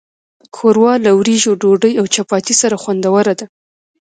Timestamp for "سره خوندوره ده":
2.61-3.45